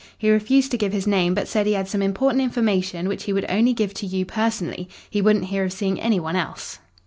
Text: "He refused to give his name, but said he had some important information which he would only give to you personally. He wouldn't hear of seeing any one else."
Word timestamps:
"He 0.17 0.31
refused 0.31 0.71
to 0.71 0.79
give 0.79 0.93
his 0.93 1.05
name, 1.05 1.35
but 1.35 1.47
said 1.47 1.67
he 1.67 1.73
had 1.73 1.87
some 1.87 2.01
important 2.01 2.41
information 2.43 3.07
which 3.07 3.25
he 3.25 3.33
would 3.33 3.45
only 3.47 3.71
give 3.71 3.93
to 3.93 4.07
you 4.07 4.25
personally. 4.25 4.89
He 5.07 5.21
wouldn't 5.21 5.45
hear 5.45 5.63
of 5.63 5.73
seeing 5.73 6.01
any 6.01 6.19
one 6.19 6.35
else." 6.35 6.79